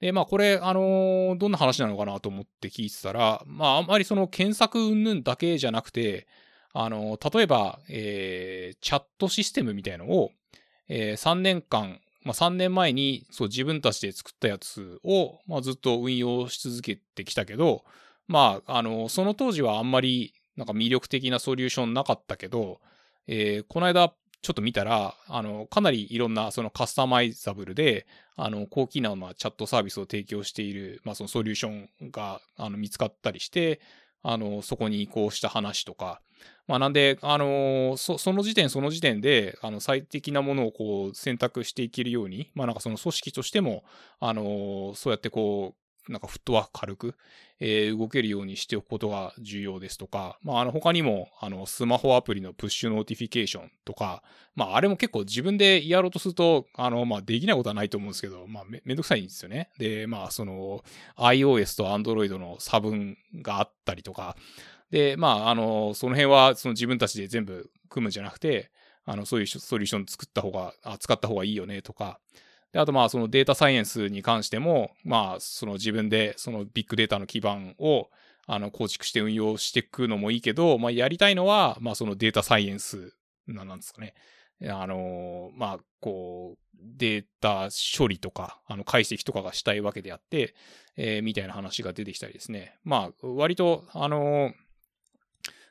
[0.00, 6.26] で、まあこれ、あのー、どんな話なのかなと思って聞いてたら、まああんまりその検索云々だけじゃなくて、
[6.72, 10.30] あのー、例えば、えー、チャットシステムみたいのを、
[10.88, 17.84] えー、3年間、まあ3年前にそう自分たちで作ったやつを、まあずっと運用し続けてきたけど、
[18.26, 22.80] まあ、あのー、その当時はあんまりなんか魅力的なソリューションなかったけど、
[23.26, 24.12] えー、この間
[24.44, 33.80] ちょっと見たら、あの、かなりいろんなその customizable で、あの、高機能なチャットサービスを提供している、まあ、そのソリューションが、あの、見つかったりして、
[34.22, 36.20] あの、そこに移行した話とか、
[36.66, 43.82] まあ、なんで、あの、そ、その時点その時点で、あの、最適なものをこう選択していけるように、まあ、なんかその組織としても、
[44.20, 47.14] あの、そうやってこう、なんかフットワーク軽く、
[47.60, 54.22] えー、動けるようにしておくことが重要ですとか、まあ、あの他にも、あの、スマホアプリの push notification とか、
[54.54, 59.70] まあ、あれも結構自分でやろうとすると、あの、まあ、できないことはないと思うんですけど、まあめ、めんどくさいんですよね。
[59.78, 60.84] で、まあ、その、
[61.16, 64.36] iOS と Android の差分があったりとか、
[64.90, 68.70] で、まあ、あの、その辺は、その自分たちで全部組むんじゃなくて、
[69.06, 72.20] あの、そういうソリューション作った方が、あ使った方がいいよねとか、
[72.74, 78.10] で、あとまあそのデータサイエンスに関しても、まあその自分でそのビッグデータの基盤を
[78.46, 83.14] あの構築して運用していくのもいいけど、まあやりたいのは、まあそのデータサイエンス
[83.46, 84.14] なんですかね。
[84.68, 90.56] あの、まあこう、データ処理とか、あの解析とかがしたいわけであって、
[90.96, 92.76] えー、みたいな話が出てきたりですね。
[92.82, 94.52] まあ割と、あの、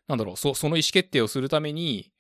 [0.07, 2.13] なんだろう、そその意思決定をするために、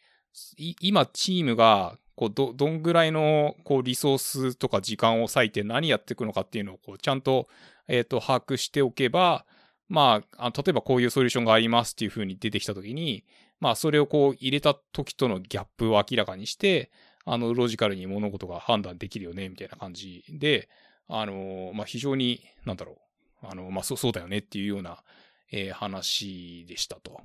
[0.81, 7.47] 今チームがこうど、どんぐらいの、こう、リソースとか時間を割いて何やっていくのかっていうのを、こう、ちゃんと、
[7.87, 9.45] え、ー、と、把握しておけば、
[9.89, 13.25] まあ、例えばこういうソリューションがありますっていうふうに出てきたときに、
[13.59, 16.91] まあ、それをこう、入れた時とのギャップを明らかにして、
[17.25, 20.69] あの、ロジカルに物事が判断できるよね、みたいな感じで、
[21.07, 22.97] あの、まあ、非常に、なんだろ
[23.43, 25.03] う、あの、まあ、そう、そうだよねっていうような、
[25.51, 27.21] えー、話でしたと。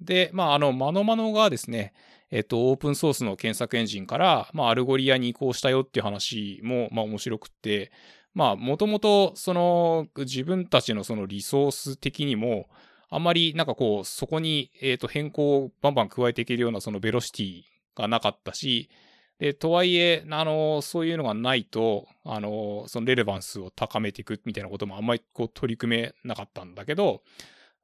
[0.00, 1.92] で、まあ、あの、マノマノがですね、
[2.30, 7.92] えっと、オープンソースの検索エンジンから、まあ、アルゴリアに移行したよっていう話も、まあ、面白くって、
[8.34, 12.68] まあ、もともと、その、自分たちのそのリソース的にも、
[13.08, 17.62] あんまりなんかこう、そこに、えっと、変更をバンバン加えていけるようなそのベロシティ
[17.94, 18.90] がなかったし、
[19.38, 27.22] で、とはいえ、あの、そういうのがないと、あの、そのレレバンスを高めていくみたいなこともあんまりこう取り組めなかったんだけど、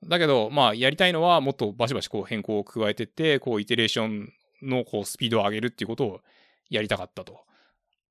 [0.07, 4.33] だけど、まあ、やりたいのはもっとバシバシこう変更を加えてって、こう、イテレーション
[4.63, 6.21] のこうスピードを上げるっていうことを
[6.71, 7.40] やりたかったと。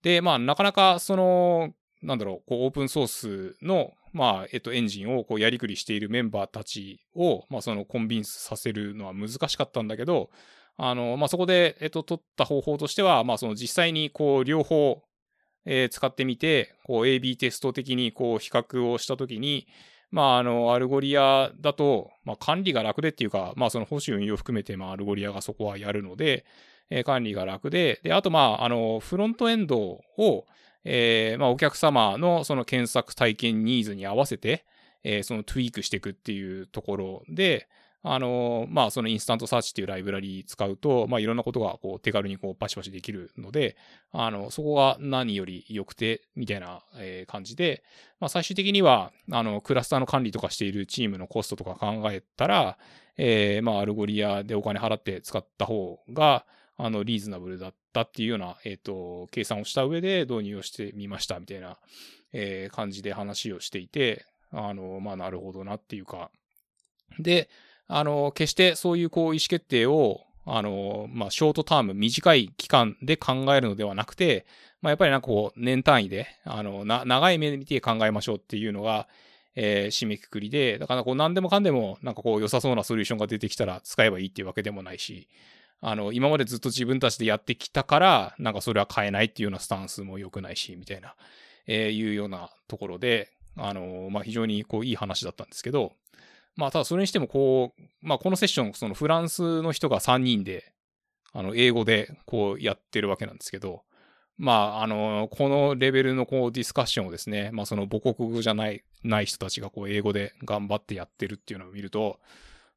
[0.03, 10.29] で、まあ、なかなか、その、なんだろう、こう、オープンソースの、まあ、えっと、エンジンをこうやりくりしているメンバーたちを、まあ、その、コンビンスさせるのは難しかったんだけど、
[10.77, 15.03] あの、まあ、そこで、えっと、取った方法としては、まあ、その実際に、こう、両方、
[15.65, 19.67] えー、使ってみて、こう、AB テスト的に、こう、比較をしたときに、
[20.11, 26.45] まあ、あの、アルゴリアだと、まあ、管理が楽でっていうか、まあ、その保守運用含めて、まあ、アルゴリアがそこはやるので、
[26.89, 30.45] えー管理が楽で、で、あと、まあ、あの、フロントエンドを、
[30.83, 34.65] えーまあ、お客様のその検索体験ニーズに合わせて、
[35.03, 37.67] えーその tweak していくっていうところで、
[38.03, 43.77] あの、まあ、そのインスタントサーチっていうライブラリー使うと、まあ、いろんなことがこう手軽にこうパシパシできるので、
[44.11, 47.83] あの、そこが何より良くて、みたいな、え感じで、
[48.19, 52.77] まあ、最終的には、あの、クラスターの管理とかしているチームのコストとか考えたら、
[53.17, 56.45] えーまあ、アルゴリアでお金払って使った方が、
[56.77, 61.77] あの、リーズナブルだったっていうような、えっ、と、計算をした上で導入をしてみました、みたいな、
[62.33, 66.31] えー感じで話をしていて、あの、まあ、なるほどなっていうか。
[67.19, 67.49] で、
[67.87, 74.45] あの、決してそういうこう意思決定を、あの、まあ、ショートターム、短い期間で考えるのではなくて、
[74.81, 79.07] まあ、やっぱりなんかこう、年単位で、あの、な、長い目で見て考えましょうっていうのが、
[79.55, 85.27] えー締めくくりで、だからこう何でもかんでもなんかこう良さそうなソリューションが出てきたら使えばいいっていうわけでもないし、
[85.81, 91.15] あの、今までずっと自分たちでやってきたから、なんかそれは変えないっていうようなスタンスも良くないし、みたいな、
[91.67, 95.93] えーいうようなところで、あの、まあ、非常にこういい話だったんですけど、
[96.55, 100.73] まあ、ただそれにしてもこう、まあ、このセッション、そのフランスの人が3人で、
[101.33, 103.83] あの、英語でこうやってるわけなんですけど、
[104.37, 112.19] まあ、あの、このレベルのこうディスカッションをですね、まあ、その母国語じゃない、ない人たちがこう英語で頑張ってやってるっていうのを見ると、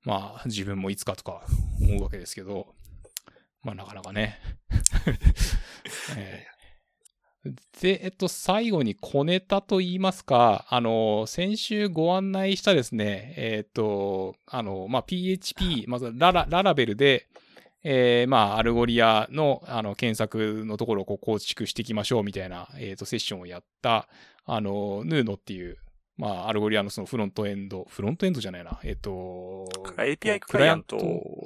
[0.03, 1.43] まあ、自分もいつかとか
[1.81, 2.75] 思うわけですけど、
[3.63, 4.39] まあ、なかなかね。
[6.17, 6.47] え
[7.81, 17.29] で、えっと、最後に小ネタと言いますか、あの、先週ご案内したですね、えっと、あの、まあ、PHP、まずララ、ララベルで、
[17.83, 24.09] えーまあ、アルゴリアの、あの、検索のところをこう構築していきましょうみたいな、えっと、セッションをやった、
[24.47, 25.77] あの、ヌーノっていう、
[26.17, 30.99] まあ、アルゴリアのそのフロントエンド、フロントエンドじゃないな、えっと、API クライアント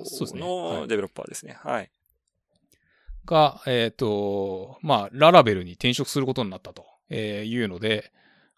[0.04, 0.50] そうですねはい
[0.82, 1.58] のデベロッパーですね。
[1.60, 1.90] はい。
[3.28, 8.10] が、えっ、と、まあ、ララベルに転職することになったと、えーいうので、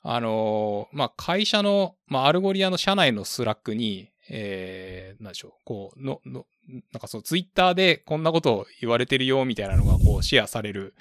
[0.03, 6.47] あのーまあ、会社の、まあ、アルゴリアの社内のスラックに、えー、なんでしょう、こう、の、の、
[6.93, 10.95] なんかそのツイッターでこんなことを言われてるよ、みたいなのがこうシェアされる、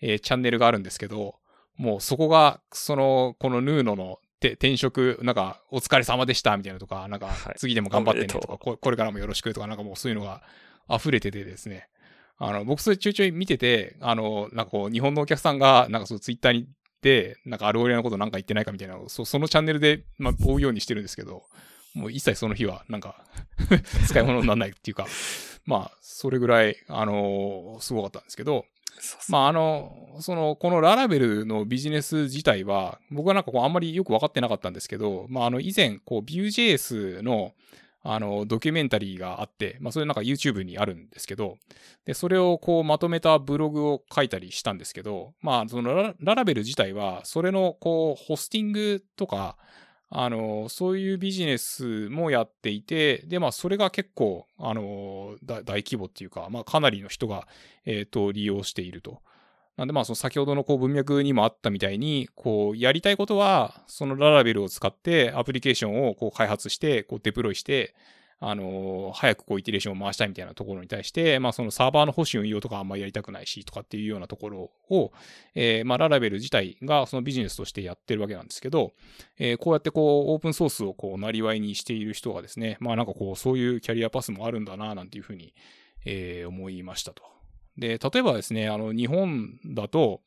[0.00, 1.36] えーチャンネルがあるんですけど、
[1.76, 10.42] もうそこが、その、このヌーノのて転職、なんか、お疲れ様でした、みたいなのとか、なんかはい、次でも頑張ってねとか、おめでとうここれからもよろしくとか、なんかもうそういうのが
[10.88, 11.88] 溢れててですね。
[12.38, 16.68] あの、僕それちょいちょい見てて、あの、なんかこう、日本のお客さんが、なんかそうツイッターに
[17.02, 21.44] で、なんかアルゴリアのことなんか言ってないかみたいなのを、そそのチャンネルで、まあ、追うようにしてるんですけど、
[21.94, 23.24] もう一切その日は、なんか、
[24.08, 25.06] 使い物にならないっていうか、
[25.64, 28.64] まあ、それぐらい、あのすごかったんですけど、
[29.28, 37.52] まあ、あの、その、このララベルのビジネス自体は、僕はなんかこう、あんまりよく分かってなかったんですけど、まあ、あの、以前、こう、Vue.js の、
[38.08, 41.58] あの、ドキュメンタリーがあって、まあ、それなんか YouTube にあるんですけど、
[42.04, 49.56] で、それをこう、まとめたブログを書いたりしたんですけど、まあ、そのララベル自体は、それの、こう、ホスティングとか、
[50.08, 57.48] あの、そういうビジネスもやっていて、で、まあ、それが結構、あの、大規模っていうか、まあ、かなりの人が、
[57.84, 59.20] えっ、と、利用していると。
[59.76, 67.94] なんで、まあ、その先ほどのこう文脈にもあったみたいに、こう、やりたいことは、そのララベルを使ってアプリケーションをこう開発して、こうデプロイして、
[68.38, 75.12] あの早くこうイテレーションを回したいみたいなところに対して、まあそのサーバーの保守運用とかあんまりやりたくないしとかっていうようなところを、
[75.54, 78.92] えーまあララベル自体がそのビジネスとしてやってるわけなんですけど、
[79.38, 85.54] えーこうやってこうオープンソースをこうなりわいにしている人がですね、まあなんかこうそういうキャリアパスもあるんだななんていうふうに、
[86.04, 87.35] えー思いましたと。
[87.78, 90.20] で、例えばですね、あの日本だと、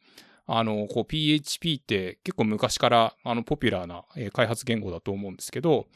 [0.46, 5.88] あの、こう PHP って結構昔からあのポピュラーなえ開発言語だと思うんですけど、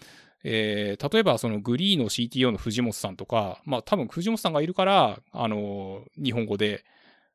[0.44, 6.84] えー例えばそのグリーの CTO の藤本さんとか、まあ多分藤本さんがいるから、あの、日本語で、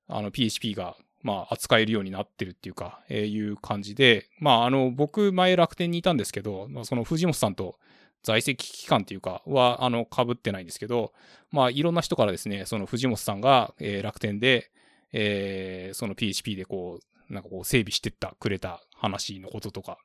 [0.08, 7.76] あの PHP が、まあ扱えるようになってるっていうか、えーいう感じで、まああの、僕前楽天にいたんですけど、まあその藤本さんと
[8.22, 11.12] 在籍期間っていうかは、あの、被ってないんですけど、
[11.50, 14.70] まあいろんな人からですね、その藤本さんが、えー楽天で、
[15.12, 19.98] えーその PHP でこう、なんかこう整備してった、くれた話のこととか、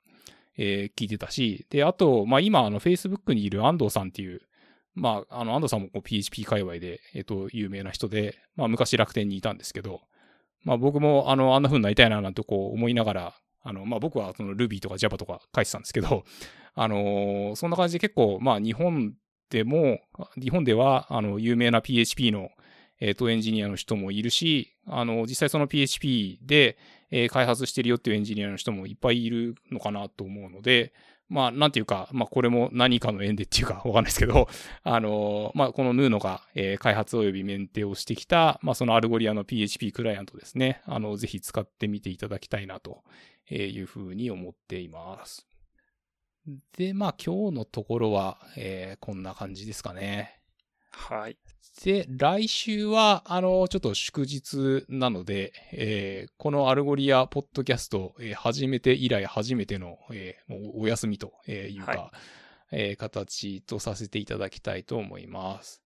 [0.57, 4.41] えー聞いてたし、で、あと、まあ今、あの、Facebook にいる安藤さんっていう、
[4.95, 10.01] まあ、あの、安藤さんもこう PHP 界隈で、えっ、と、有名な人で、まあ昔楽天にいたんですけど、
[10.63, 13.33] まあ僕も、あの、あんな風になりたいななんてこう思いながら、
[13.63, 16.23] あの、まあ僕はその Ruby とか Java とか書いてたんですけど、
[16.75, 19.13] あのそんな感じで結構、まあ日本
[19.49, 19.99] でも、
[20.41, 22.49] 日本では、あの、有名な PHP の、
[22.99, 26.77] えっ、と、エンジニアの人もいるし、あの、実際その PHP で、
[27.11, 30.93] えー開発してるよっていうエンジニアの人もいっぱいいるのかなと思うので、
[31.29, 34.47] まあ、なんていうか、まあ、これも何かの縁でっていうか、わかんないですけど、
[34.83, 40.81] あのまあ、このヌーノが、えー、開発及びメンテをしてきた、まあ、そのアルゴリアの PHP クライアントですね。
[40.85, 43.03] あの、ぜひ使ってみていただきたいなと
[43.49, 45.47] いうふうに思っています。
[46.77, 50.39] で、まあ、今日のところは、えー、こんな感じですかね。
[50.91, 51.37] はい。
[51.83, 62.09] で、来週は、あの、ちょっと祝日なので、えー、この Algolia ポッドキャスト、えー、始めて以来初めての、えー、お休みというか、はい、
[62.71, 65.81] えー、形とさせていただきたいと思います。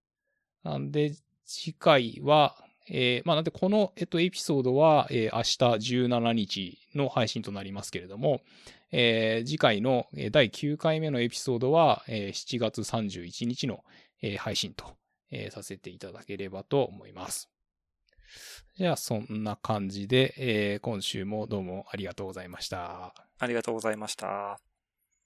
[0.64, 1.14] なんで、
[1.46, 2.56] 次回は、
[2.90, 8.42] えー、まあ、なんでこの、えっと、エピソードは、えー、明日17日の配信となりますけれども、
[8.92, 13.84] えー、次回の第9回目のエピソードは、えー、7月31日の、
[14.22, 14.98] えー、配信と
[15.32, 17.50] えー、させていただければと思います。
[18.76, 23.14] じゃあ、そんな感じで、えー、今週もどうもありがとうございました。
[23.40, 24.67] ありがとうございました。